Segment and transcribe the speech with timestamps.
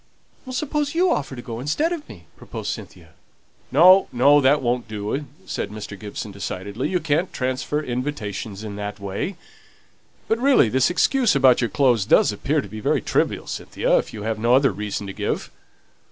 [0.49, 3.09] "Suppose you offer to go instead of me?" proposed Cynthia.
[3.71, 4.41] "No, no!
[4.41, 5.93] that won't do," said Mr.
[5.95, 6.89] Gibson, decidedly.
[6.89, 9.35] "You can't transfer invitations in that way.
[10.27, 14.11] But, really, this excuse about your clothes does appear to be very trivial, Cynthia, if
[14.11, 15.51] you have no other reason to give."